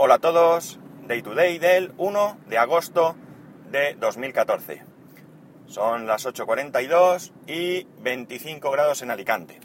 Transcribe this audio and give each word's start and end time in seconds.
Hola 0.00 0.14
a 0.14 0.18
todos, 0.20 0.78
Day 1.08 1.22
to 1.22 1.34
Day 1.34 1.58
del 1.58 1.92
1 1.96 2.38
de 2.46 2.56
agosto 2.56 3.16
de 3.68 3.94
2014. 3.94 4.80
Son 5.66 6.06
las 6.06 6.24
8.42 6.24 7.32
y 7.48 7.82
25 8.00 8.70
grados 8.70 9.02
en 9.02 9.10
Alicante. 9.10 9.58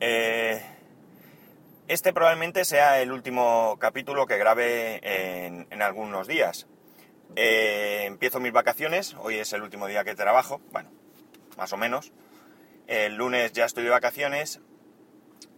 Eh, 0.00 0.60
este 1.86 2.12
probablemente 2.12 2.64
sea 2.64 3.00
el 3.00 3.12
último 3.12 3.76
capítulo 3.78 4.26
que 4.26 4.38
grabe 4.38 4.98
en, 5.46 5.80
algunos 5.80 6.26
días. 6.26 6.66
Eh, 7.36 8.02
empiezo 8.06 8.40
mis 8.40 8.52
vacaciones, 8.52 9.14
hoy 9.20 9.36
es 9.36 9.52
el 9.52 9.62
último 9.62 9.86
día 9.86 10.02
que 10.02 10.16
trabajo, 10.16 10.60
bueno, 10.72 10.90
más 11.56 11.72
o 11.72 11.76
menos. 11.76 12.12
El 12.88 13.14
lunes 13.14 13.52
ya 13.52 13.66
estoy 13.66 13.84
de 13.84 13.90
vacaciones 13.90 14.60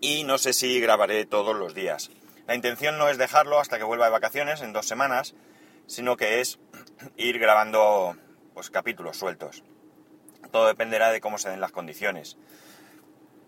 y 0.02 0.24
no 0.24 0.36
sé 0.36 0.52
si 0.52 0.78
grabaré 0.80 1.24
todos 1.24 1.56
los 1.56 1.74
días. 1.74 2.10
La 2.46 2.54
intención 2.54 2.96
no 2.96 3.08
es 3.08 3.18
dejarlo 3.18 3.58
hasta 3.58 3.78
que 3.78 3.84
vuelva 3.84 4.06
de 4.06 4.12
vacaciones 4.12 4.62
en 4.62 4.72
dos 4.72 4.86
semanas, 4.86 5.34
sino 5.86 6.16
que 6.16 6.40
es 6.40 6.58
ir 7.16 7.38
grabando 7.38 8.16
pues, 8.54 8.70
capítulos 8.70 9.16
sueltos. 9.16 9.64
Todo 10.52 10.68
dependerá 10.68 11.10
de 11.10 11.20
cómo 11.20 11.38
se 11.38 11.50
den 11.50 11.60
las 11.60 11.72
condiciones. 11.72 12.36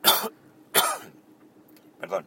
Perdón. 2.00 2.26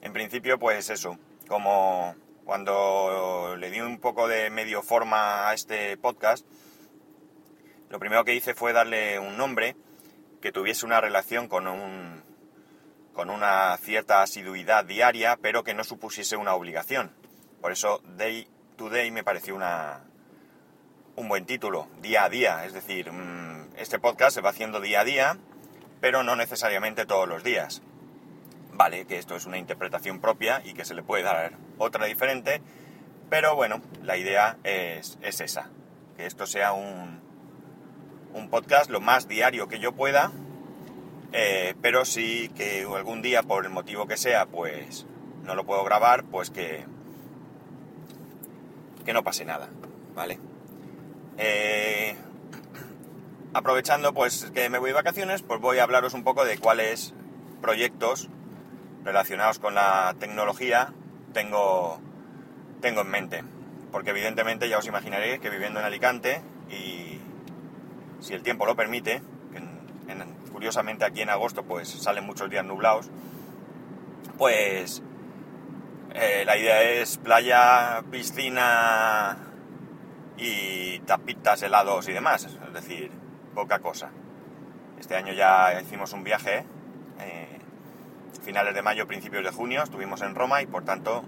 En 0.00 0.12
principio, 0.12 0.58
pues 0.58 0.90
eso, 0.90 1.18
como 1.48 2.14
cuando 2.44 3.56
le 3.58 3.70
di 3.70 3.80
un 3.80 3.98
poco 3.98 4.28
de 4.28 4.48
medio 4.50 4.82
forma 4.82 5.48
a 5.48 5.54
este 5.54 5.96
podcast, 5.96 6.46
lo 7.90 7.98
primero 7.98 8.24
que 8.24 8.34
hice 8.34 8.54
fue 8.54 8.72
darle 8.72 9.18
un 9.18 9.36
nombre 9.36 9.76
que 10.40 10.52
tuviese 10.52 10.86
una 10.86 11.00
relación 11.00 11.48
con 11.48 11.66
un 11.66 12.22
con 13.18 13.30
una 13.30 13.76
cierta 13.78 14.22
asiduidad 14.22 14.84
diaria, 14.84 15.36
pero 15.42 15.64
que 15.64 15.74
no 15.74 15.82
supusiese 15.82 16.36
una 16.36 16.54
obligación. 16.54 17.10
Por 17.60 17.72
eso 17.72 18.00
Day 18.16 18.46
to 18.76 18.90
Day 18.90 19.10
me 19.10 19.24
pareció 19.24 19.56
una, 19.56 20.04
un 21.16 21.26
buen 21.26 21.44
título, 21.44 21.88
día 22.00 22.22
a 22.22 22.28
día. 22.28 22.64
Es 22.64 22.74
decir, 22.74 23.10
mm, 23.10 23.70
este 23.76 23.98
podcast 23.98 24.36
se 24.36 24.40
va 24.40 24.50
haciendo 24.50 24.80
día 24.80 25.00
a 25.00 25.04
día, 25.04 25.36
pero 26.00 26.22
no 26.22 26.36
necesariamente 26.36 27.06
todos 27.06 27.28
los 27.28 27.42
días. 27.42 27.82
Vale, 28.74 29.04
que 29.04 29.18
esto 29.18 29.34
es 29.34 29.46
una 29.46 29.58
interpretación 29.58 30.20
propia 30.20 30.62
y 30.64 30.74
que 30.74 30.84
se 30.84 30.94
le 30.94 31.02
puede 31.02 31.24
dar 31.24 31.54
otra 31.76 32.06
diferente, 32.06 32.62
pero 33.28 33.56
bueno, 33.56 33.82
la 34.00 34.16
idea 34.16 34.58
es, 34.62 35.18
es 35.22 35.40
esa, 35.40 35.70
que 36.16 36.24
esto 36.24 36.46
sea 36.46 36.70
un, 36.70 37.20
un 38.32 38.48
podcast 38.48 38.88
lo 38.88 39.00
más 39.00 39.26
diario 39.26 39.66
que 39.66 39.80
yo 39.80 39.90
pueda, 39.90 40.30
eh, 41.32 41.74
pero 41.82 42.04
sí 42.04 42.50
que 42.56 42.86
algún 42.96 43.22
día, 43.22 43.42
por 43.42 43.64
el 43.64 43.70
motivo 43.70 44.06
que 44.06 44.16
sea, 44.16 44.46
pues 44.46 45.06
no 45.44 45.54
lo 45.54 45.64
puedo 45.64 45.84
grabar, 45.84 46.24
pues 46.24 46.50
que, 46.50 46.84
que 49.04 49.12
no 49.12 49.22
pase 49.24 49.44
nada, 49.44 49.68
¿vale? 50.14 50.38
Eh, 51.36 52.16
aprovechando 53.54 54.12
pues 54.12 54.50
que 54.54 54.68
me 54.70 54.78
voy 54.78 54.90
de 54.90 54.94
vacaciones, 54.94 55.42
pues 55.42 55.60
voy 55.60 55.78
a 55.78 55.84
hablaros 55.84 56.14
un 56.14 56.24
poco 56.24 56.44
de 56.44 56.58
cuáles 56.58 57.14
proyectos 57.60 58.28
relacionados 59.04 59.58
con 59.58 59.74
la 59.74 60.14
tecnología 60.18 60.92
tengo, 61.32 62.00
tengo 62.80 63.02
en 63.02 63.10
mente. 63.10 63.44
Porque 63.92 64.10
evidentemente 64.10 64.68
ya 64.68 64.78
os 64.78 64.86
imaginaréis 64.86 65.40
que 65.40 65.48
viviendo 65.48 65.80
en 65.80 65.86
Alicante 65.86 66.42
y 66.70 67.20
si 68.20 68.34
el 68.34 68.42
tiempo 68.42 68.66
lo 68.66 68.76
permite, 68.76 69.22
curiosamente 70.50 71.04
aquí 71.04 71.22
en 71.22 71.30
agosto 71.30 71.62
pues 71.62 71.88
salen 71.88 72.24
muchos 72.24 72.50
días 72.50 72.64
nublados, 72.64 73.10
pues 74.36 75.02
eh, 76.14 76.44
la 76.46 76.56
idea 76.56 76.82
es 76.82 77.18
playa, 77.18 78.02
piscina 78.10 79.36
y 80.36 81.00
tapitas, 81.00 81.62
helados 81.62 82.08
y 82.08 82.12
demás, 82.12 82.44
es 82.44 82.72
decir, 82.72 83.10
poca 83.54 83.80
cosa. 83.80 84.10
Este 84.98 85.16
año 85.16 85.32
ya 85.32 85.80
hicimos 85.80 86.12
un 86.12 86.24
viaje, 86.24 86.64
eh, 87.20 87.58
finales 88.42 88.74
de 88.74 88.82
mayo, 88.82 89.06
principios 89.06 89.44
de 89.44 89.50
junio, 89.50 89.82
estuvimos 89.82 90.22
en 90.22 90.34
Roma 90.34 90.62
y 90.62 90.66
por 90.66 90.84
tanto 90.84 91.24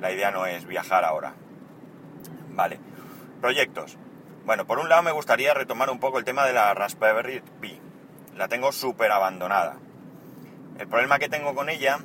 la 0.00 0.12
idea 0.12 0.30
no 0.30 0.46
es 0.46 0.66
viajar 0.66 1.04
ahora. 1.04 1.34
Vale, 2.50 2.80
proyectos. 3.40 3.96
Bueno, 4.44 4.66
por 4.66 4.78
un 4.78 4.88
lado 4.88 5.02
me 5.02 5.12
gustaría 5.12 5.54
retomar 5.54 5.90
un 5.90 6.00
poco 6.00 6.18
el 6.18 6.24
tema 6.24 6.44
de 6.46 6.52
la 6.52 6.74
Raspberry 6.74 7.42
Pi 7.60 7.80
la 8.36 8.48
tengo 8.48 8.72
súper 8.72 9.12
abandonada. 9.12 9.76
El 10.78 10.88
problema 10.88 11.18
que 11.18 11.28
tengo 11.28 11.54
con 11.54 11.68
ella 11.68 11.98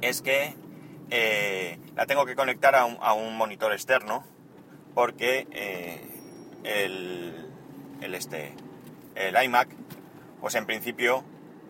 es 0.00 0.22
que 0.22 0.54
eh, 1.10 1.78
la 1.94 2.06
tengo 2.06 2.24
que 2.24 2.34
conectar 2.34 2.74
a 2.74 2.84
un, 2.84 3.36
monitor 3.36 3.72
externo 3.72 4.24
porque 4.94 5.46
eh, 5.52 6.00
el, 6.64 7.48
el, 8.00 8.14
este, 8.14 8.54
el 9.14 9.42
iMac, 9.42 9.68
pues 10.40 10.54
en 10.54 10.66
principio, 10.66 11.24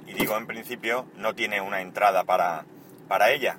y 0.07 0.15
digo 0.15 0.37
en 0.37 0.47
principio, 0.47 1.07
no 1.17 1.35
tiene 1.35 1.61
una 1.61 1.81
entrada 1.81 2.25
para, 2.25 2.65
para 3.09 3.31
ella. 3.31 3.59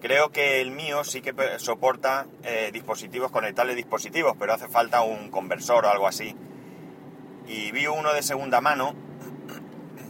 Creo 0.00 0.30
que 0.30 0.60
el 0.60 0.70
mío 0.70 1.04
sí 1.04 1.20
que 1.20 1.34
soporta 1.58 2.26
eh, 2.42 2.70
dispositivos, 2.72 3.30
conectables 3.30 3.76
dispositivos, 3.76 4.34
pero 4.38 4.54
hace 4.54 4.68
falta 4.68 5.02
un 5.02 5.30
conversor 5.30 5.84
o 5.84 5.90
algo 5.90 6.06
así 6.06 6.34
y 7.50 7.72
vi 7.72 7.88
uno 7.88 8.12
de 8.12 8.22
segunda 8.22 8.60
mano, 8.60 8.94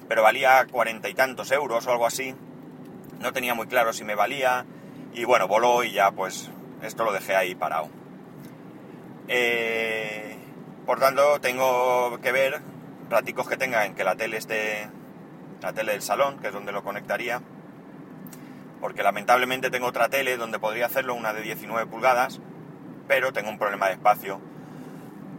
pero 0.09 0.23
valía 0.23 0.67
cuarenta 0.71 1.09
y 1.09 1.15
tantos 1.15 1.51
euros 1.53 1.87
o 1.87 1.91
algo 1.91 2.07
así. 2.07 2.35
No 3.19 3.33
tenía 3.33 3.55
muy 3.55 3.67
claro 3.67 3.95
si 3.95 4.05
me 4.05 4.15
valía 4.15 4.67
y 5.15 5.25
bueno, 5.25 5.49
voló 5.49 5.83
y 5.83 5.93
ya 5.93 6.11
pues 6.11 6.51
esto 6.83 7.03
lo 7.03 7.13
dejé 7.13 7.35
ahí 7.35 7.55
parado. 7.55 7.89
Eh, 9.27 10.37
por 10.85 11.01
tanto, 11.01 11.41
tengo 11.41 12.19
que 12.21 12.31
ver 12.31 12.61
raticos 13.09 13.49
que 13.49 13.57
tenga 13.57 13.87
en 13.87 13.95
que 13.95 14.05
la 14.05 14.17
tele 14.17 14.37
esté, 14.37 14.91
la 15.63 15.73
tele 15.73 15.93
del 15.93 16.03
salón, 16.03 16.39
que 16.41 16.49
es 16.49 16.53
donde 16.53 16.73
lo 16.73 16.85
conectaría, 16.85 17.41
porque 18.83 19.03
lamentablemente 19.03 19.71
tengo 19.71 19.87
otra 19.87 20.11
tele 20.11 20.37
donde 20.37 20.59
podría 20.59 20.87
hacerlo, 20.87 21.15
una 21.15 21.33
de 21.33 21.41
19 21.41 21.87
pulgadas, 21.87 22.39
pero 23.09 23.33
tengo 23.33 23.49
un 23.49 23.59
problema 23.59 23.87
de 23.87 23.95
espacio 23.95 24.41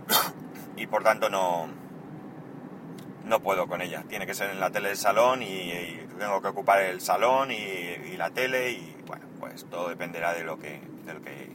y 0.77 0.87
por 0.87 1.03
tanto 1.03 1.29
no, 1.29 1.80
no 3.31 3.39
puedo 3.39 3.65
con 3.65 3.81
ella. 3.81 4.03
Tiene 4.09 4.27
que 4.27 4.35
ser 4.35 4.49
en 4.49 4.59
la 4.59 4.69
tele 4.69 4.89
del 4.89 4.97
salón 4.97 5.41
y, 5.41 5.71
tengo 6.19 6.41
que 6.41 6.49
ocupar 6.49 6.83
el 6.83 7.01
salón 7.01 7.49
y, 7.49 8.15
la 8.17 8.29
tele 8.29 8.71
y 8.71 8.95
bueno, 9.07 9.25
pues 9.39 9.65
todo 9.69 9.89
dependerá 9.89 10.33
de 10.33 10.43
lo 10.43 10.59
que, 10.59 10.79
de 11.05 11.13
lo 11.13 11.21
que, 11.23 11.49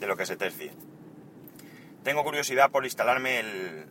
de 0.00 0.06
lo 0.06 0.16
que 0.16 0.26
se 0.26 0.36
tercie. 0.36 0.72
Tengo 2.02 2.24
curiosidad 2.24 2.70
por 2.70 2.84
instalarme 2.84 3.40
el, 3.40 3.86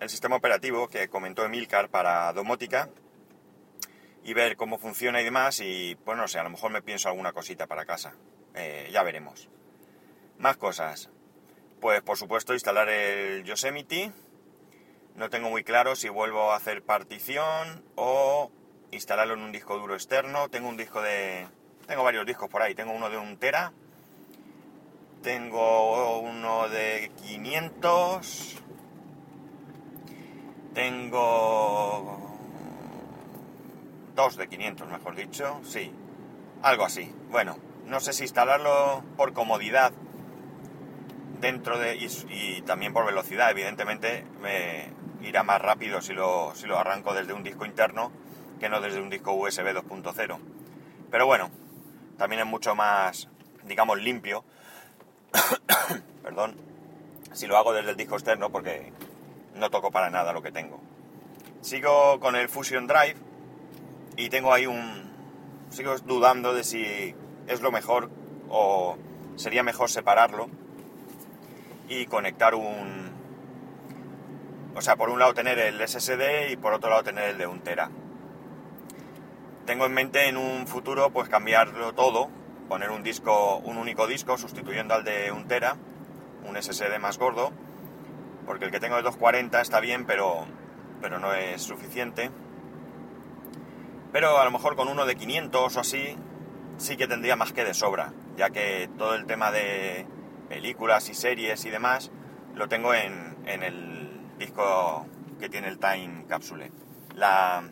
el 0.00 0.08
sistema 0.10 0.36
operativo 0.36 0.88
que 0.88 1.08
comentó 1.08 1.44
Emilcar 1.44 1.88
para 1.88 2.32
domótica 2.32 2.90
y 4.24 4.34
ver 4.34 4.56
cómo 4.56 4.78
funciona 4.78 5.20
y 5.20 5.24
demás 5.24 5.60
y 5.60 5.96
pues 6.04 6.18
no 6.18 6.26
sé, 6.26 6.40
a 6.40 6.42
lo 6.42 6.50
mejor 6.50 6.72
me 6.72 6.82
pienso 6.82 7.08
alguna 7.08 7.32
cosita 7.32 7.68
para 7.68 7.86
casa. 7.86 8.12
Eh, 8.54 8.90
ya 8.92 9.04
veremos. 9.04 9.48
Más 10.36 10.56
cosas. 10.56 11.10
Pues 11.80 12.02
por 12.02 12.18
supuesto 12.18 12.54
instalar 12.54 12.88
el 12.88 13.44
Yosemite 13.44 14.12
no 15.16 15.30
tengo 15.30 15.50
muy 15.50 15.62
claro 15.64 15.94
si 15.94 16.08
vuelvo 16.08 16.52
a 16.52 16.56
hacer 16.56 16.82
partición 16.82 17.84
o 17.96 18.50
instalarlo 18.90 19.34
en 19.34 19.40
un 19.40 19.52
disco 19.52 19.78
duro 19.78 19.94
externo. 19.94 20.48
Tengo 20.48 20.68
un 20.68 20.76
disco 20.76 21.02
de... 21.02 21.46
Tengo 21.86 22.02
varios 22.02 22.26
discos 22.26 22.48
por 22.48 22.62
ahí. 22.62 22.74
Tengo 22.74 22.92
uno 22.92 23.10
de 23.10 23.18
un 23.18 23.36
tera. 23.36 23.72
Tengo 25.22 26.20
uno 26.20 26.68
de 26.68 27.10
500. 27.22 28.56
Tengo... 30.74 32.38
Dos 34.14 34.36
de 34.36 34.48
500, 34.48 34.88
mejor 34.88 35.14
dicho. 35.14 35.60
Sí. 35.64 35.92
Algo 36.62 36.84
así. 36.84 37.14
Bueno, 37.30 37.56
no 37.86 38.00
sé 38.00 38.12
si 38.12 38.24
instalarlo 38.24 39.02
por 39.16 39.32
comodidad 39.32 39.92
dentro 41.42 41.78
de... 41.78 41.96
y, 41.96 42.62
también 42.62 42.94
por 42.94 43.04
velocidad, 43.04 43.50
evidentemente. 43.50 44.24
Me, 44.40 44.90
irá 45.20 45.42
más 45.42 45.60
rápido 45.60 46.00
si 46.00 46.14
lo, 46.14 46.54
si 46.54 46.66
lo 46.66 46.78
arranco 46.78 47.14
desde 47.14 47.32
un 47.32 47.42
disco 47.42 47.64
interno 47.64 48.10
que 48.58 48.68
no 48.68 48.80
desde 48.80 49.00
un 49.00 49.10
disco 49.10 49.32
USB 49.32 49.74
2.0. 49.74 50.38
Pero 51.10 51.26
bueno, 51.26 51.50
también 52.16 52.40
es 52.40 52.46
mucho 52.46 52.74
más, 52.74 53.28
digamos, 53.64 54.00
limpio. 54.00 54.44
Perdón. 56.22 56.56
Si 57.32 57.46
lo 57.46 57.56
hago 57.56 57.72
desde 57.72 57.90
el 57.90 57.96
disco 57.96 58.14
externo 58.14 58.50
porque 58.50 58.92
no 59.54 59.70
toco 59.70 59.90
para 59.90 60.10
nada 60.10 60.32
lo 60.32 60.42
que 60.42 60.52
tengo. 60.52 60.80
Sigo 61.60 62.20
con 62.20 62.36
el 62.36 62.48
Fusion 62.48 62.86
Drive 62.86 63.16
y 64.16 64.28
tengo 64.28 64.52
ahí 64.52 64.66
un... 64.66 65.10
Sigo 65.70 65.96
dudando 65.98 66.54
de 66.54 66.62
si 66.62 67.14
es 67.46 67.62
lo 67.62 67.72
mejor 67.72 68.10
o 68.48 68.96
sería 69.36 69.62
mejor 69.62 69.90
separarlo 69.90 70.50
y 72.00 72.06
conectar 72.06 72.54
un, 72.54 73.10
o 74.74 74.80
sea, 74.80 74.96
por 74.96 75.10
un 75.10 75.18
lado 75.18 75.34
tener 75.34 75.58
el 75.58 75.86
SSD 75.86 76.50
y 76.50 76.56
por 76.56 76.72
otro 76.72 76.90
lado 76.90 77.02
tener 77.02 77.30
el 77.30 77.38
de 77.38 77.46
un 77.46 77.60
tera. 77.60 77.90
Tengo 79.66 79.86
en 79.86 79.92
mente 79.92 80.28
en 80.28 80.36
un 80.36 80.66
futuro 80.66 81.10
pues 81.10 81.28
cambiarlo 81.28 81.92
todo 81.92 82.28
poner 82.72 82.90
un 82.90 83.02
disco, 83.02 83.58
un 83.58 83.76
único 83.76 84.06
disco, 84.06 84.38
sustituyendo 84.38 84.94
al 84.94 85.04
de 85.04 85.30
un 85.30 85.46
tera, 85.46 85.76
un 86.48 86.56
SSD 86.56 86.98
más 86.98 87.18
gordo, 87.18 87.52
porque 88.46 88.64
el 88.64 88.70
que 88.70 88.80
tengo 88.80 88.96
de 88.96 89.02
240 89.02 89.60
está 89.60 89.78
bien, 89.80 90.06
pero, 90.06 90.46
pero 91.02 91.18
no 91.18 91.34
es 91.34 91.60
suficiente. 91.60 92.30
Pero 94.10 94.38
a 94.38 94.44
lo 94.46 94.50
mejor 94.50 94.74
con 94.74 94.88
uno 94.88 95.04
de 95.04 95.16
500 95.16 95.76
o 95.76 95.80
así, 95.80 96.16
sí 96.78 96.96
que 96.96 97.06
tendría 97.06 97.36
más 97.36 97.52
que 97.52 97.62
de 97.62 97.74
sobra, 97.74 98.14
ya 98.38 98.48
que 98.48 98.88
todo 98.96 99.16
el 99.16 99.26
tema 99.26 99.50
de 99.50 100.06
películas 100.52 101.08
y 101.08 101.14
series 101.14 101.64
y 101.64 101.70
demás 101.70 102.10
lo 102.54 102.68
tengo 102.68 102.92
en, 102.92 103.36
en 103.46 103.62
el 103.62 104.20
disco 104.38 105.06
que 105.40 105.48
tiene 105.48 105.68
el 105.68 105.78
Time 105.78 106.26
Capsule. 106.28 106.70
La, 107.14 107.64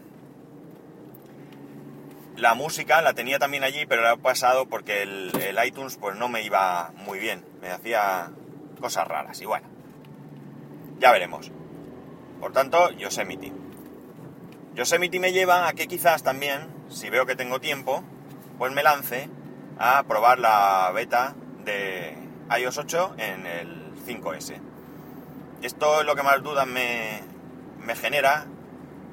la 2.37 2.55
música 2.55 3.03
la 3.03 3.13
tenía 3.13 3.39
también 3.39 3.65
allí, 3.65 3.85
pero 3.85 4.01
la 4.01 4.15
he 4.15 4.17
pasado 4.17 4.65
porque 4.65 5.03
el, 5.03 5.59
iTunes 5.63 5.99
pues 5.99 6.17
no 6.17 6.29
me 6.29 6.43
iba 6.43 6.91
muy 6.97 7.19
bien, 7.19 7.45
me 7.61 7.69
hacía 7.69 8.31
cosas 8.81 9.07
raras 9.07 9.39
y 9.43 9.45
bueno, 9.45 9.69
ya 10.99 11.13
veremos. 11.13 11.53
Por 12.41 12.53
tanto, 12.53 12.91
Yosemite. 12.93 13.53
Yosemite 14.75 15.21
me 15.21 15.35
lleva 15.35 15.69
a 15.69 15.75
que 15.75 15.87
quizás 15.87 16.23
también, 16.23 16.67
si 16.89 17.11
veo 17.11 17.27
que 17.27 17.37
tengo 17.37 17.61
tiempo, 17.61 18.03
pues 18.57 18.73
me 18.73 18.83
lance 18.83 19.29
a 19.79 20.03
probar 20.05 20.39
la 20.39 20.91
beta 20.95 21.35
de 21.63 22.30
iOS 22.59 22.79
8 22.79 23.15
en 23.19 23.47
el 23.47 23.95
5S. 24.07 24.61
Esto 25.63 26.01
es 26.01 26.07
lo 26.07 26.17
que 26.17 26.23
más 26.23 26.43
dudas 26.43 26.67
me, 26.67 27.23
me 27.85 27.95
genera 27.95 28.47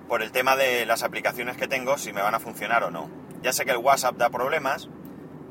por 0.07 0.21
el 0.21 0.31
tema 0.31 0.55
de 0.55 0.85
las 0.85 1.03
aplicaciones 1.03 1.57
que 1.57 1.67
tengo, 1.67 1.97
si 1.97 2.13
me 2.13 2.21
van 2.21 2.35
a 2.35 2.39
funcionar 2.39 2.83
o 2.83 2.91
no. 2.91 3.09
Ya 3.41 3.53
sé 3.53 3.65
que 3.65 3.71
el 3.71 3.77
WhatsApp 3.77 4.15
da 4.15 4.29
problemas, 4.29 4.89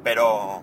pero 0.03 0.63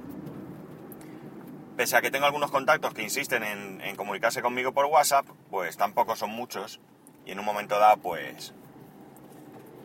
pese 1.77 1.97
a 1.97 2.01
que 2.01 2.11
tengo 2.11 2.25
algunos 2.25 2.51
contactos 2.51 2.93
que 2.93 3.03
insisten 3.03 3.43
en, 3.43 3.81
en, 3.81 3.95
comunicarse 3.95 4.41
conmigo 4.41 4.73
por 4.73 4.85
WhatsApp, 4.85 5.25
pues 5.49 5.77
tampoco 5.77 6.15
son 6.15 6.31
muchos 6.31 6.79
y 7.25 7.31
en 7.31 7.39
un 7.39 7.45
momento 7.45 7.79
dado 7.79 7.97
pues 7.97 8.53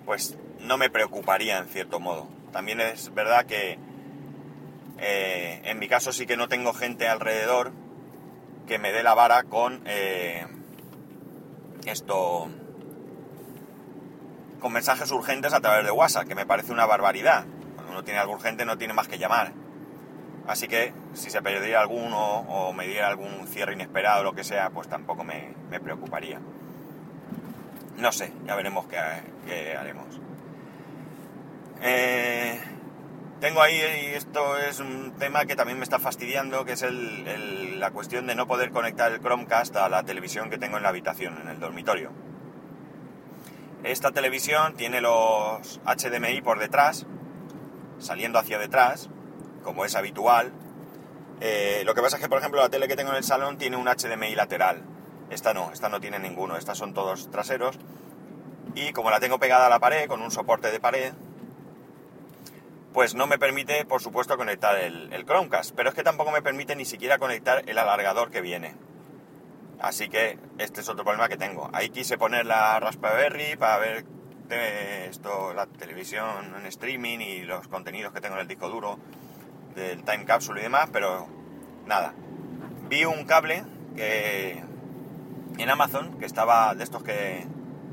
pues 0.04 0.38
no 0.60 0.78
me 0.78 0.90
preocuparía 0.90 1.58
en 1.58 1.66
cierto 1.66 2.00
modo. 2.00 2.28
También 2.50 2.80
es 2.80 3.12
verdad 3.12 3.44
que 3.44 3.78
eh, 4.98 5.60
en 5.64 5.78
mi 5.78 5.88
caso 5.88 6.12
sí 6.12 6.26
que 6.26 6.36
no 6.36 6.48
tengo 6.48 6.72
gente 6.72 7.08
alrededor 7.08 7.72
que 8.66 8.78
me 8.78 8.92
dé 8.92 9.02
la 9.02 9.14
vara 9.14 9.44
con 9.44 9.82
eh, 9.86 10.46
esto 11.86 12.48
con 14.60 14.72
mensajes 14.72 15.10
urgentes 15.10 15.54
a 15.54 15.60
través 15.60 15.84
de 15.84 15.92
WhatsApp, 15.92 16.26
que 16.26 16.34
me 16.34 16.44
parece 16.44 16.72
una 16.72 16.84
barbaridad. 16.84 17.44
Cuando 17.74 17.92
uno 17.92 18.04
tiene 18.04 18.18
algo 18.18 18.34
urgente 18.34 18.64
no 18.64 18.76
tiene 18.76 18.92
más 18.92 19.08
que 19.08 19.18
llamar. 19.18 19.52
Así 20.48 20.66
que 20.66 20.92
si 21.14 21.30
se 21.30 21.42
perdiera 21.42 21.80
alguno 21.80 22.40
o 22.40 22.72
me 22.72 22.86
diera 22.86 23.08
algún 23.08 23.46
cierre 23.46 23.74
inesperado 23.74 24.22
o 24.22 24.24
lo 24.24 24.32
que 24.32 24.44
sea, 24.44 24.70
pues 24.70 24.88
tampoco 24.88 25.22
me, 25.22 25.54
preocuparía. 25.80 26.40
No 27.98 28.12
sé, 28.12 28.32
ya 28.46 28.54
veremos 28.56 28.86
qué, 28.86 28.98
qué 29.46 29.76
haremos. 29.76 30.06
Eh, 31.82 32.60
tengo 33.40 33.62
ahí, 33.62 33.76
y 33.76 34.14
esto 34.14 34.56
es 34.58 34.80
un 34.80 35.14
tema 35.18 35.44
que 35.44 35.54
también 35.54 35.78
me 35.78 35.84
está 35.84 35.98
fastidiando, 35.98 36.64
que 36.64 36.72
es 36.72 36.84
la 36.84 37.90
cuestión 37.90 38.26
de 38.26 38.34
no 38.34 38.46
poder 38.46 38.70
conectar 38.70 39.12
el 39.12 39.20
Chromecast 39.20 39.76
a 39.76 39.88
la 39.88 40.02
televisión 40.02 40.50
que 40.50 40.58
tengo 40.58 40.76
en 40.76 40.82
la 40.82 40.88
habitación, 40.88 41.38
en 41.40 41.48
el 41.48 41.60
dormitorio. 41.60 42.10
Esta 43.84 44.10
televisión 44.10 44.74
tiene 44.74 45.00
los 45.00 45.80
HDMI 45.84 46.40
por 46.42 46.58
detrás, 46.58 47.06
saliendo 47.98 48.38
hacia 48.38 48.58
detrás, 48.58 49.08
como 49.62 49.84
es 49.84 49.94
habitual. 49.94 50.52
Eh, 51.40 51.82
lo 51.84 51.94
que 51.94 52.02
pasa 52.02 52.16
es 52.16 52.22
que, 52.22 52.28
por 52.28 52.38
ejemplo, 52.38 52.60
la 52.60 52.68
tele 52.68 52.88
que 52.88 52.96
tengo 52.96 53.10
en 53.10 53.16
el 53.16 53.24
salón 53.24 53.56
tiene 53.56 53.76
un 53.76 53.86
HDMI 53.86 54.34
lateral. 54.34 54.82
Esta 55.30 55.54
no, 55.54 55.70
esta 55.72 55.88
no 55.88 56.00
tiene 56.00 56.18
ninguno, 56.18 56.56
estas 56.56 56.76
son 56.76 56.92
todos 56.92 57.30
traseros. 57.30 57.78
Y 58.74 58.92
como 58.92 59.10
la 59.10 59.20
tengo 59.20 59.38
pegada 59.38 59.66
a 59.66 59.70
la 59.70 59.78
pared, 59.78 60.08
con 60.08 60.22
un 60.22 60.32
soporte 60.32 60.72
de 60.72 60.80
pared, 60.80 61.12
pues 62.98 63.14
no 63.14 63.28
me 63.28 63.38
permite, 63.38 63.84
por 63.84 64.02
supuesto, 64.02 64.36
conectar 64.36 64.76
el, 64.76 65.12
el, 65.12 65.24
Chromecast. 65.24 65.72
Pero 65.72 65.90
es 65.90 65.94
que 65.94 66.02
tampoco 66.02 66.32
me 66.32 66.42
permite 66.42 66.74
ni 66.74 66.84
siquiera 66.84 67.18
conectar 67.18 67.62
el 67.68 67.78
alargador 67.78 68.32
que 68.32 68.40
viene. 68.40 68.74
Así 69.78 70.08
que 70.08 70.36
este 70.58 70.80
es 70.80 70.88
otro 70.88 71.04
problema 71.04 71.28
que 71.28 71.36
tengo. 71.36 71.70
Ahí 71.72 71.90
quise 71.90 72.18
poner 72.18 72.44
la 72.44 72.80
Raspberry 72.80 73.54
para 73.54 73.78
ver 73.78 74.04
esto, 75.08 75.54
la 75.54 75.66
televisión 75.66 76.56
en 76.58 76.66
streaming 76.66 77.20
y 77.20 77.42
los 77.42 77.68
contenidos 77.68 78.12
que 78.12 78.20
tengo 78.20 78.34
en 78.34 78.40
el 78.40 78.48
disco 78.48 78.68
duro 78.68 78.98
del 79.76 80.02
Time 80.02 80.24
Capsule 80.24 80.58
y 80.58 80.64
demás, 80.64 80.88
pero 80.92 81.28
nada. 81.86 82.14
Vi 82.88 83.04
un 83.04 83.26
cable 83.26 83.62
que 83.94 84.60
en 85.56 85.70
Amazon, 85.70 86.18
que 86.18 86.26
estaba 86.26 86.74
de 86.74 86.82
estos 86.82 87.04
que, 87.04 87.46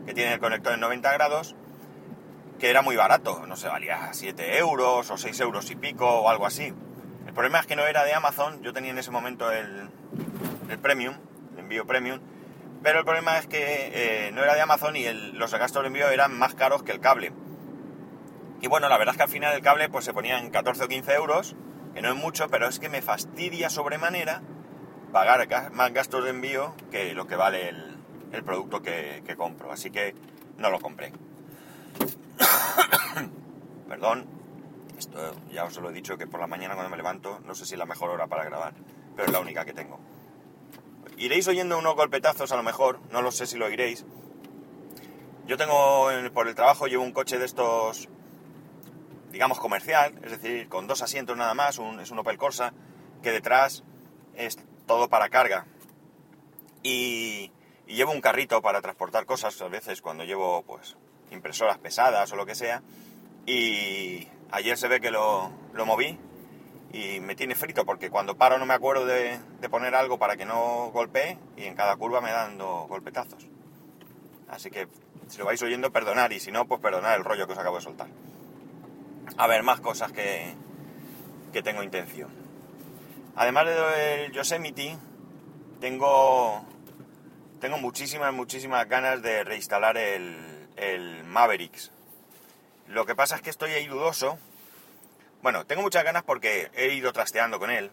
que 0.08 0.16
tiene 0.16 0.34
el 0.34 0.40
conector 0.40 0.74
en 0.74 0.80
90 0.80 1.14
grados, 1.14 1.56
que 2.60 2.70
era 2.70 2.82
muy 2.82 2.96
barato, 2.96 3.46
no 3.48 3.56
sé, 3.56 3.68
valía 3.68 4.10
7 4.14 4.58
euros 4.58 5.10
o 5.10 5.18
6 5.18 5.40
euros 5.42 5.70
y 5.72 5.76
pico 5.76 6.08
o 6.08 6.30
algo 6.30 6.46
así. 6.46 6.74
El 7.26 7.34
problema 7.34 7.60
es 7.60 7.66
que 7.66 7.76
no 7.76 7.86
era 7.86 8.04
de 8.04 8.14
Amazon, 8.14 8.62
yo 8.62 8.72
tenía 8.72 8.92
en 8.92 8.98
ese 8.98 9.12
momento 9.12 9.52
el, 9.52 9.90
el 10.70 10.80
Premium, 10.80 11.16
el 11.54 11.60
envío 11.60 11.86
Premium, 11.86 12.20
pero 12.82 13.00
el 13.00 13.06
problema 13.06 13.38
es 13.40 13.48
que 13.48 13.58
eh, 13.94 14.32
no 14.32 14.44
era 14.44 14.54
de 14.54 14.62
Amazon 14.62 14.96
y 14.96 15.06
el, 15.06 15.38
los 15.38 15.52
gastos 15.54 15.82
de 15.84 15.88
envío 15.88 16.08
eran 16.10 16.38
más 16.38 16.54
caros 16.56 16.84
que 16.84 16.92
el 16.92 17.00
cable. 17.00 17.34
Y 18.62 18.68
bueno, 18.68 18.88
la 18.90 18.98
verdad 18.98 19.14
es 19.14 19.18
que 19.18 19.24
al 19.24 19.30
final 19.30 19.56
el 19.56 19.62
cable 19.62 19.90
pues 19.90 20.06
se 20.06 20.14
ponía 20.14 20.40
en 20.40 20.50
14 20.50 20.84
o 20.84 20.88
15 20.88 21.14
euros, 21.14 21.56
que 21.94 22.02
no 22.02 22.10
es 22.10 22.16
mucho, 22.16 22.48
pero 22.48 22.68
es 22.68 22.80
que 22.80 22.90
me 22.90 23.02
fastidia 23.02 23.70
sobremanera 23.70 24.42
pagar 25.12 25.72
más 25.72 25.94
gastos 25.94 26.24
de 26.24 26.30
envío 26.30 26.76
que 26.92 27.14
lo 27.14 27.28
que 27.28 27.36
vale 27.36 27.70
el, 27.70 27.98
el 28.32 28.44
producto 28.44 28.82
que, 28.82 29.24
que 29.26 29.36
compro. 29.36 29.72
Así 29.72 29.92
que 29.92 30.14
no 30.58 30.70
lo 30.70 30.80
compré. 30.80 31.12
Perdón, 33.88 34.26
esto 34.98 35.36
ya 35.52 35.66
os 35.66 35.78
lo 35.78 35.90
he 35.90 35.94
dicho 35.94 36.18
que 36.18 36.28
por 36.28 36.40
la 36.40 36.48
mañana 36.48 36.76
cuando 36.76 36.90
me 36.90 36.98
levanto 36.98 37.40
no 37.46 37.56
sé 37.56 37.66
si 37.66 37.74
es 37.74 37.80
la 37.80 37.86
mejor 37.86 38.10
hora 38.10 38.28
para 38.28 38.44
grabar, 38.44 38.74
pero 39.16 39.28
es 39.28 39.32
la 39.32 39.40
única 39.40 39.66
que 39.66 39.74
tengo. 39.74 40.00
Iréis 41.18 41.48
oyendo 41.48 41.78
unos 41.78 41.96
golpetazos 41.96 42.52
a 42.52 42.58
lo 42.58 42.64
mejor, 42.64 43.00
no 43.12 43.22
lo 43.22 43.32
sé 43.32 43.46
si 43.46 43.58
lo 43.58 43.66
oiréis. 43.66 44.06
Yo 45.48 45.58
tengo 45.58 46.10
por 46.34 46.48
el 46.48 46.56
trabajo 46.56 46.88
llevo 46.88 47.04
un 47.04 47.12
coche 47.12 47.38
de 47.38 47.46
estos, 47.46 48.10
digamos 49.32 49.60
comercial, 49.60 50.20
es 50.24 50.32
decir, 50.32 50.68
con 50.68 50.88
dos 50.88 51.02
asientos 51.02 51.38
nada 51.38 51.54
más, 51.54 51.80
es 52.02 52.12
un 52.12 52.20
Opel 52.20 52.38
Corsa, 52.38 52.74
que 53.22 53.32
detrás 53.32 53.84
es 54.36 54.58
todo 54.88 55.08
para 55.08 55.30
carga. 55.30 55.68
Y, 56.84 57.52
y 57.88 57.96
llevo 57.96 58.12
un 58.12 58.22
carrito 58.22 58.62
para 58.62 58.82
transportar 58.82 59.26
cosas 59.26 59.60
a 59.62 59.68
veces 59.68 60.02
cuando 60.02 60.24
llevo 60.24 60.64
pues 60.64 60.98
impresoras 61.36 61.78
pesadas 61.78 62.32
o 62.32 62.36
lo 62.36 62.46
que 62.46 62.56
sea. 62.56 62.82
Y 63.46 64.28
ayer 64.52 64.78
se 64.78 64.88
ve 64.88 65.00
que 65.00 65.12
lo, 65.12 65.52
lo 65.74 65.86
moví 65.86 66.18
y 66.92 67.20
me 67.20 67.36
tiene 67.36 67.56
frito 67.56 67.86
porque 67.86 68.10
cuando 68.10 68.38
paro 68.38 68.58
no 68.58 68.66
me 68.66 68.74
acuerdo 68.74 69.06
de, 69.06 69.38
de, 69.60 69.70
poner 69.70 69.96
algo 69.96 70.18
para 70.18 70.38
que 70.38 70.46
no 70.46 70.92
golpee 70.92 71.38
y 71.58 71.66
en 71.66 71.76
cada 71.76 71.96
curva 71.98 72.22
me 72.22 72.32
dando 72.32 72.86
golpetazos. 72.88 73.48
Así 74.48 74.72
que 74.72 74.88
si 75.28 75.38
lo 75.38 75.46
vais 75.46 75.62
oyendo, 75.62 75.92
perdonar 75.92 76.32
y 76.34 76.40
si 76.40 76.52
no, 76.52 76.66
pues 76.66 76.80
perdonar 76.80 77.18
el 77.18 77.24
rollo 77.24 77.48
que 77.48 77.54
os 77.54 77.60
acabo 77.60 77.78
de 77.78 77.84
soltar. 77.84 78.08
A 79.38 79.48
ver, 79.48 79.64
más 79.64 79.82
cosas 79.82 80.12
que, 80.12 80.54
que 81.52 81.64
tengo 81.64 81.84
intención. 81.84 82.30
Además 83.36 83.66
del 83.66 84.32
Yosemite, 84.32 84.98
tengo, 85.82 86.64
tengo 87.60 87.78
muchísimas, 87.78 88.34
muchísimas 88.34 88.88
ganas 88.88 89.22
de 89.22 89.44
reinstalar 89.44 89.98
el, 89.98 90.55
el 90.76 91.24
Mavericks. 91.24 91.92
Lo 92.88 93.06
que 93.06 93.16
pasa 93.16 93.36
es 93.36 93.42
que 93.42 93.50
estoy 93.50 93.72
ahí 93.72 93.88
dudoso. 93.88 94.38
Bueno, 95.42 95.66
tengo 95.66 95.82
muchas 95.82 96.04
ganas 96.04 96.24
porque 96.24 96.70
he 96.74 96.94
ido 96.94 97.14
trasteando 97.14 97.60
con 97.60 97.72
él. 97.72 97.92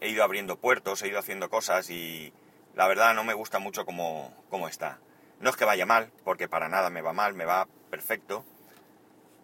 He 0.00 0.08
ido 0.08 0.24
abriendo 0.24 0.56
puertos, 0.56 1.02
he 1.02 1.08
ido 1.08 1.18
haciendo 1.18 1.48
cosas 1.48 1.90
y 1.90 2.32
la 2.74 2.88
verdad 2.88 3.14
no 3.14 3.24
me 3.24 3.34
gusta 3.34 3.58
mucho 3.58 3.84
como, 3.84 4.34
como 4.50 4.68
está. 4.68 4.98
No 5.40 5.50
es 5.50 5.56
que 5.56 5.64
vaya 5.64 5.86
mal, 5.86 6.10
porque 6.24 6.48
para 6.48 6.68
nada 6.68 6.90
me 6.90 7.02
va 7.02 7.12
mal, 7.12 7.34
me 7.34 7.44
va 7.44 7.68
perfecto. 7.90 8.44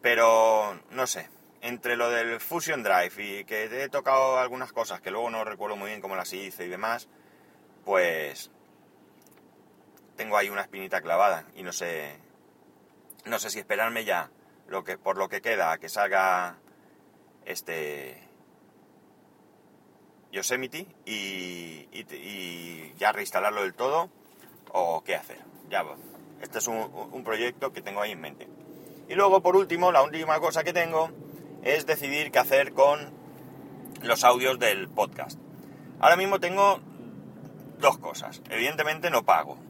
Pero 0.03 0.81
no 0.91 1.07
sé, 1.07 1.29
entre 1.61 1.97
lo 1.97 2.11
del 2.11 2.41
Fusion 2.41 2.83
Drive 2.83 3.12
y 3.19 3.45
que 3.45 3.65
he 3.65 3.89
tocado 3.89 4.39
algunas 4.39 4.73
cosas 4.73 5.00
que 5.00 5.11
luego 5.11 5.31
no 5.31 5.45
recuerdo 5.45 5.77
muy 5.77 5.89
bien 5.89 6.00
cómo 6.00 6.17
las 6.17 6.33
hice 6.33 6.65
y 6.65 6.69
demás, 6.69 7.09
pues 7.85 8.50
tengo 10.21 10.37
ahí 10.37 10.50
una 10.50 10.61
espinita 10.61 11.00
clavada 11.00 11.47
y 11.55 11.62
no 11.62 11.73
sé, 11.73 12.15
no 13.25 13.39
sé 13.39 13.49
si 13.49 13.59
esperarme 13.59 14.05
ya 14.05 14.29
lo 14.69 14.85
que, 14.85 14.99
por 14.99 15.17
lo 15.17 15.31
que 15.31 15.41
queda 15.41 15.73
a 15.73 15.79
que 15.79 15.89
salga 15.89 16.59
este 17.47 18.23
Yosemite 20.31 20.87
y, 21.07 21.89
ya 22.99 23.12
reinstalarlo 23.12 23.62
del 23.62 23.73
todo 23.73 24.11
o 24.71 25.03
qué 25.03 25.15
hacer. 25.15 25.39
Ya, 25.71 25.87
este 26.43 26.59
es 26.59 26.69
un 26.69 27.25
proyecto 27.25 27.73
que 27.73 27.81
tengo 27.81 28.03
ahí 28.03 28.12
en 28.12 28.21
mente. 28.21 28.47
Y 29.09 29.15
luego, 29.15 29.41
por 29.41 29.57
último, 29.57 29.91
la 29.91 30.03
última 30.03 30.39
cosa 30.39 30.62
que 30.65 30.75
tengo 30.75 31.09
es 31.62 31.87
decidir 31.87 32.31
qué 32.31 32.41
hacer 32.41 32.75
con 32.75 33.11
los 34.03 34.23
audios 34.23 34.59
del 34.59 34.91
podcast. 34.91 35.41
Ahora 35.99 36.17
mismo 36.17 36.41
tengo 36.41 36.79
dos 37.79 37.97
cosas. 37.97 38.43
Evidentemente 38.50 39.09
no 39.09 39.25
pago. 39.25 39.70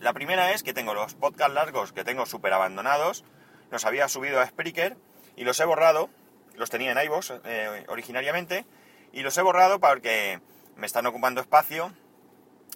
La 0.00 0.12
primera 0.12 0.52
es 0.52 0.62
que 0.62 0.72
tengo 0.72 0.94
los 0.94 1.14
podcasts 1.14 1.54
largos 1.54 1.92
que 1.92 2.04
tengo 2.04 2.24
súper 2.24 2.52
abandonados, 2.52 3.24
los 3.70 3.84
había 3.84 4.08
subido 4.08 4.40
a 4.40 4.46
Spreaker 4.46 4.96
y 5.34 5.44
los 5.44 5.58
he 5.58 5.64
borrado, 5.64 6.08
los 6.54 6.70
tenía 6.70 6.92
en 6.92 7.04
iVoox 7.04 7.32
eh, 7.44 7.84
originariamente, 7.88 8.64
y 9.12 9.22
los 9.22 9.36
he 9.38 9.42
borrado 9.42 9.80
porque 9.80 10.40
me 10.76 10.86
están 10.86 11.06
ocupando 11.06 11.40
espacio 11.40 11.92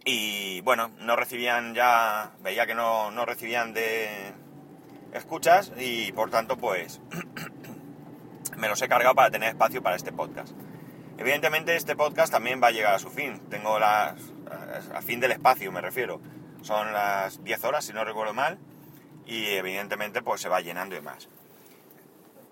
y 0.04 0.60
bueno, 0.62 0.90
no 0.98 1.14
recibían 1.14 1.74
ya, 1.74 2.32
veía 2.40 2.66
que 2.66 2.74
no, 2.74 3.12
no 3.12 3.24
recibían 3.24 3.72
de 3.72 4.32
escuchas 5.12 5.72
y 5.76 6.10
por 6.12 6.30
tanto 6.30 6.56
pues 6.56 7.00
me 8.56 8.68
los 8.68 8.82
he 8.82 8.88
cargado 8.88 9.14
para 9.14 9.30
tener 9.30 9.50
espacio 9.50 9.80
para 9.82 9.94
este 9.94 10.12
podcast. 10.12 10.52
Evidentemente 11.18 11.76
este 11.76 11.94
podcast 11.94 12.32
también 12.32 12.60
va 12.60 12.68
a 12.68 12.72
llegar 12.72 12.94
a 12.94 12.98
su 12.98 13.10
fin, 13.10 13.40
tengo 13.48 13.78
las... 13.78 14.16
a 14.92 15.02
fin 15.02 15.20
del 15.20 15.30
espacio 15.30 15.70
me 15.70 15.80
refiero, 15.80 16.20
son 16.62 16.92
las 16.92 17.42
10 17.44 17.64
horas 17.64 17.84
si 17.84 17.92
no 17.92 18.04
recuerdo 18.04 18.34
mal 18.34 18.58
y 19.26 19.46
evidentemente 19.46 20.22
pues 20.22 20.40
se 20.40 20.48
va 20.48 20.60
llenando 20.60 20.96
y 20.96 21.00
más. 21.00 21.28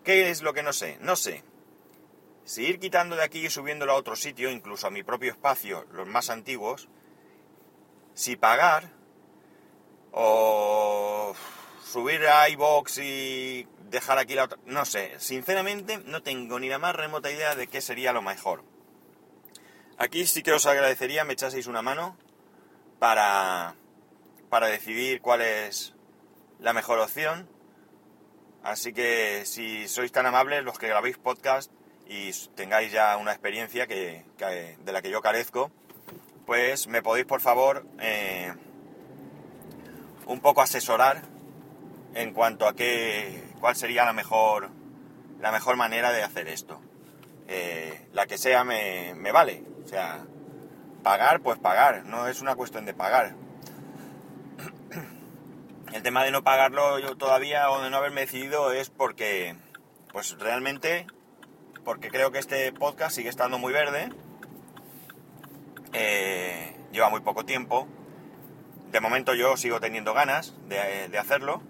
¿Qué 0.05 0.31
es 0.31 0.43
lo 0.43 0.52
que 0.55 0.62
no 0.62 0.73
sé? 0.73 0.99
No 1.00 1.17
sé 1.17 1.45
si 2.45 2.64
ir 2.64 2.81
quitando 2.81 3.17
de 3.17 3.23
aquí 3.23 3.47
y 3.47 3.50
subiéndolo 3.50 3.93
a 3.93 3.97
otro 3.97 4.17
sitio, 4.17 4.50
incluso 4.50 4.87
a 4.87 4.90
mi 4.90 5.02
propio 5.02 5.31
espacio, 5.31 5.87
los 5.93 6.09
más 6.09 6.31
antiguos, 6.31 6.88
si 8.14 8.35
pagar 8.35 8.90
o 10.11 11.33
subir 11.85 12.26
a 12.26 12.49
iBox 12.49 12.99
y 12.99 13.69
dejar 13.88 14.19
aquí 14.19 14.35
la 14.35 14.45
otra... 14.45 14.59
No 14.67 14.85
sé, 14.85 15.14
sinceramente 15.19 15.99
no 15.99 16.23
tengo 16.23 16.59
ni 16.59 16.69
la 16.69 16.79
más 16.79 16.97
remota 16.97 17.31
idea 17.31 17.55
de 17.55 17.69
qué 17.69 17.81
sería 17.81 18.12
lo 18.12 18.23
mejor. 18.23 18.64
Aquí 19.97 20.26
sí 20.26 20.43
que 20.43 20.52
os 20.52 20.67
agradecería 20.67 21.25
me 21.25 21.35
echaseis 21.35 21.67
una 21.67 21.83
mano 21.83 22.17
para, 22.99 23.76
para 24.50 24.66
decidir 24.66 25.23
cuál 25.23 25.40
es 25.40 25.95
la 26.59 26.73
mejor 26.73 26.99
opción. 26.99 27.49
Así 28.62 28.92
que 28.92 29.47
si 29.47 29.88
sois 29.88 30.12
tan 30.12 30.26
amables 30.26 30.64
los 30.64 30.78
que 30.78 30.88
grabéis 30.88 31.16
podcast 31.16 31.73
y 32.07 32.30
tengáis 32.54 32.92
ya 32.92 33.16
una 33.16 33.30
experiencia 33.30 33.87
que, 33.87 34.25
de 34.37 34.92
la 34.92 35.00
que 35.00 35.11
yo 35.11 35.23
carezco, 35.23 35.71
pues 36.45 36.88
me 36.88 37.02
podéis 37.02 37.26
por 37.26 37.40
favor 37.40 37.87
eh, 38.00 38.52
un 40.26 40.40
poco 40.40 40.61
asesorar 40.61 41.23
en 42.14 42.35
cuanto 42.35 42.66
a 42.66 42.75
qué, 42.75 43.45
cuál 43.61 43.76
sería 43.76 44.04
la 44.04 44.12
mejor, 44.12 44.69
la 45.40 45.52
mejor 45.52 45.76
manera 45.76 46.12
de 46.12 46.23
hacer 46.23 46.49
esto. 46.49 46.80
Eh, 47.47 48.09
la 48.12 48.26
que 48.26 48.37
sea 48.37 48.64
me, 48.64 49.14
me 49.14 49.33
vale. 49.33 49.62
O 49.85 49.88
sea, 49.88 50.25
pagar, 51.02 51.40
pues 51.40 51.59
pagar. 51.59 52.04
No 52.04 52.28
es 52.28 52.40
una 52.40 52.57
cuestión 52.57 52.85
de 52.85 52.95
pagar. 52.95 53.35
El 55.92 56.04
tema 56.04 56.23
de 56.23 56.30
no 56.30 56.44
pagarlo 56.44 57.00
yo 57.00 57.16
todavía 57.16 57.68
o 57.70 57.82
de 57.82 57.90
no 57.90 57.97
haberme 57.97 58.20
decidido 58.20 58.70
es 58.70 58.90
porque, 58.90 59.56
pues 60.12 60.38
realmente, 60.38 61.06
porque 61.85 62.11
creo 62.11 62.30
que 62.30 62.38
este 62.38 62.73
podcast 62.73 63.16
sigue 63.16 63.28
estando 63.28 63.59
muy 63.59 63.73
verde. 63.73 64.11
Eh, 65.92 66.76
lleva 66.92 67.11
muy 67.11 67.20
poco 67.20 67.44
tiempo. 67.44 67.88
De 68.92 69.00
momento 69.00 69.35
yo 69.35 69.56
sigo 69.56 69.80
teniendo 69.80 70.14
ganas 70.14 70.54
de, 70.68 71.18
hacerlo. 71.18 71.61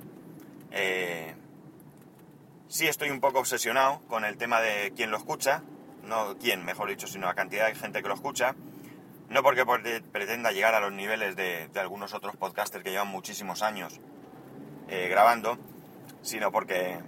Eh, 0.70 1.34
sí 2.68 2.88
estoy 2.88 3.08
un 3.08 3.20
poco 3.20 3.38
obsesionado 3.38 4.02
con 4.06 4.26
el 4.26 4.36
tema 4.36 4.60
de 4.60 4.92
quién 4.94 5.10
lo 5.10 5.16
escucha. 5.16 5.62
No 6.04 6.36
quién, 6.38 6.62
mejor 6.66 6.90
dicho, 6.90 7.06
sino 7.06 7.26
la 7.26 7.34
cantidad 7.34 7.68
de 7.68 7.74
gente 7.74 8.02
que 8.02 8.08
lo 8.08 8.14
escucha. 8.14 8.54
No 9.30 9.42
porque 9.42 9.64
pretenda 10.12 10.52
llegar 10.52 10.74
a 10.74 10.80
los 10.80 10.92
niveles 10.92 11.36
de, 11.36 11.70
algunos 11.76 12.12
otros 12.12 12.36
podcasters 12.36 12.84
que 12.84 12.90
llevan 12.90 13.08
muchísimos 13.08 13.62
años 13.62 13.98
eh, 14.90 15.08
grabando, 15.08 15.56
sino 16.20 16.50
porque 16.50 16.98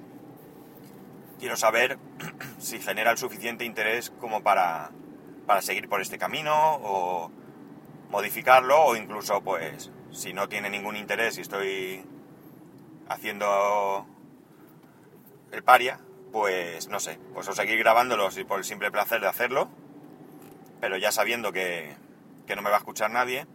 quiero 1.41 1.57
saber 1.57 1.99
si 2.59 2.79
genera 2.79 3.11
el 3.11 3.19
suficiente 3.19 3.65
interés 3.65 4.11
como 4.21 4.43
para, 4.43 4.91
para 5.47 5.63
seguir 5.63 5.89
por 5.89 6.01
este 6.01 6.17
camino 6.17 6.55
o 6.55 7.31
modificarlo 8.09 8.81
o 8.85 8.95
incluso 8.95 9.41
pues 9.43 9.91
si 10.13 10.33
no 10.33 10.49
tiene 10.49 10.71
ningún 10.71 10.95
interés 10.95 11.39
y 11.39 11.41
estoy 11.41 12.05
haciendo 13.09 14.07
el 15.51 15.65
paria, 15.65 15.99
pues 16.31 16.89
no 16.89 17.01
sé, 17.01 17.19
pues 17.35 17.49
o 17.49 17.53
seguir 17.53 17.79
grabándolos 17.79 18.39
y 18.39 18.45
por 18.45 18.59
el 18.59 18.65
simple 18.65 18.93
placer 18.93 19.21
de 19.21 19.27
hacerlo, 19.27 19.69
pero 20.81 20.97
ya 20.99 21.11
sabiendo 21.11 21.53
que, 21.53 21.97
que 22.47 22.55
no 22.55 22.63
me 22.63 22.71
va 22.71 22.77
a 22.77 22.79
escuchar 22.79 23.11
nadie, 23.11 23.47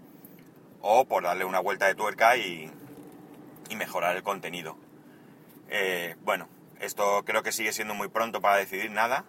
o 0.81 1.05
por 1.05 1.23
darle 1.23 1.45
una 1.45 1.59
vuelta 1.59 1.87
de 1.87 1.95
tuerca 1.95 2.37
y, 2.37 2.71
y 3.69 3.75
mejorar 3.75 4.15
el 4.15 4.23
contenido. 4.23 4.77
Eh, 5.69 6.15
bueno, 6.21 6.47
esto 6.79 7.23
creo 7.25 7.43
que 7.43 7.51
sigue 7.51 7.73
siendo 7.73 7.93
muy 7.93 8.07
pronto 8.07 8.41
para 8.41 8.57
decidir 8.57 8.91
nada. 8.91 9.25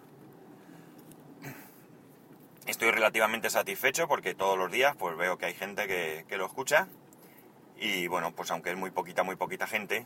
Estoy 2.65 2.91
relativamente 2.91 3.49
satisfecho 3.49 4.07
porque 4.07 4.35
todos 4.35 4.57
los 4.57 4.71
días 4.71 4.95
pues 4.95 5.17
veo 5.17 5.37
que 5.37 5.47
hay 5.47 5.53
gente 5.53 5.87
que, 5.87 6.25
que 6.27 6.37
lo 6.37 6.45
escucha 6.45 6.87
y 7.77 8.07
bueno, 8.07 8.33
pues 8.35 8.51
aunque 8.51 8.71
es 8.71 8.77
muy 8.77 8.91
poquita, 8.91 9.23
muy 9.23 9.35
poquita 9.35 9.65
gente, 9.65 10.05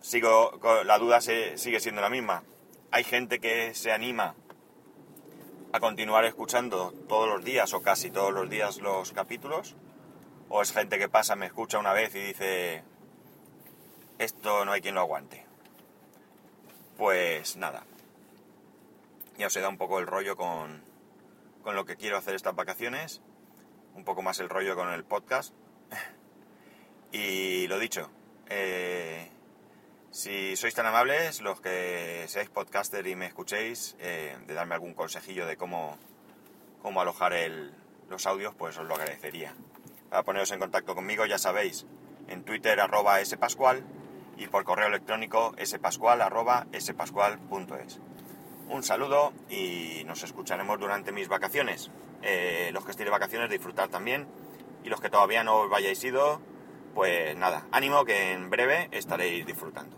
sigo, 0.00 0.58
la 0.84 0.98
duda 0.98 1.20
se, 1.20 1.58
sigue 1.58 1.80
siendo 1.80 2.00
la 2.00 2.10
misma. 2.10 2.44
Hay 2.90 3.04
gente 3.04 3.40
que 3.40 3.74
se 3.74 3.92
anima 3.92 4.34
a 5.72 5.80
continuar 5.80 6.24
escuchando 6.24 6.94
todos 7.08 7.28
los 7.28 7.44
días 7.44 7.74
o 7.74 7.82
casi 7.82 8.10
todos 8.10 8.32
los 8.32 8.48
días 8.48 8.78
los 8.78 9.12
capítulos? 9.12 9.76
¿O 10.50 10.62
es 10.62 10.72
gente 10.72 10.98
que 10.98 11.08
pasa, 11.08 11.36
me 11.36 11.46
escucha 11.46 11.78
una 11.78 11.92
vez 11.92 12.14
y 12.14 12.20
dice, 12.20 12.82
esto 14.18 14.64
no 14.64 14.72
hay 14.72 14.80
quien 14.80 14.94
lo 14.94 15.02
aguante? 15.02 15.44
Pues 16.96 17.56
nada, 17.56 17.84
ya 19.36 19.48
os 19.48 19.56
he 19.56 19.60
dado 19.60 19.70
un 19.70 19.78
poco 19.78 19.98
el 19.98 20.06
rollo 20.06 20.36
con, 20.36 20.82
con 21.62 21.76
lo 21.76 21.84
que 21.84 21.96
quiero 21.96 22.16
hacer 22.16 22.34
estas 22.34 22.56
vacaciones, 22.56 23.20
un 23.94 24.04
poco 24.04 24.22
más 24.22 24.40
el 24.40 24.48
rollo 24.48 24.74
con 24.74 24.90
el 24.90 25.04
podcast. 25.04 25.52
y 27.12 27.66
lo 27.66 27.78
dicho, 27.78 28.10
eh, 28.48 29.30
si 30.10 30.56
sois 30.56 30.74
tan 30.74 30.86
amables, 30.86 31.42
los 31.42 31.60
que 31.60 32.24
seáis 32.26 32.48
podcaster 32.48 33.06
y 33.06 33.16
me 33.16 33.26
escuchéis, 33.26 33.96
eh, 34.00 34.36
de 34.46 34.54
darme 34.54 34.74
algún 34.74 34.94
consejillo 34.94 35.46
de 35.46 35.58
cómo, 35.58 35.98
cómo 36.80 37.02
alojar 37.02 37.34
los 38.08 38.26
audios, 38.26 38.54
pues 38.54 38.78
os 38.78 38.86
lo 38.86 38.94
agradecería. 38.94 39.54
Para 40.10 40.22
poneros 40.22 40.50
en 40.52 40.58
contacto 40.58 40.94
conmigo, 40.94 41.26
ya 41.26 41.38
sabéis, 41.38 41.86
en 42.28 42.44
Twitter 42.44 42.80
arroba 42.80 43.24
spascual 43.24 43.84
y 44.36 44.46
por 44.46 44.64
correo 44.64 44.86
electrónico 44.86 45.54
spascual 45.64 46.22
arroba 46.22 46.66
spascual.es. 46.78 48.00
Un 48.68 48.82
saludo 48.82 49.32
y 49.48 50.02
nos 50.06 50.22
escucharemos 50.22 50.78
durante 50.78 51.10
mis 51.10 51.28
vacaciones. 51.28 51.90
Eh, 52.22 52.70
los 52.72 52.84
que 52.84 52.90
estéis 52.90 53.06
de 53.06 53.10
vacaciones, 53.10 53.50
disfrutar 53.50 53.88
también. 53.88 54.26
Y 54.84 54.90
los 54.90 55.00
que 55.00 55.10
todavía 55.10 55.42
no 55.42 55.56
os 55.60 55.70
vayáis 55.70 56.02
ido, 56.04 56.40
pues 56.94 57.34
nada, 57.36 57.66
ánimo 57.72 58.04
que 58.04 58.32
en 58.32 58.50
breve 58.50 58.88
estaréis 58.92 59.46
disfrutando. 59.46 59.96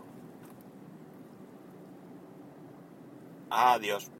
Adiós. 3.49 4.09